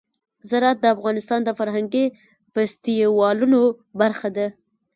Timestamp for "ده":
4.37-4.47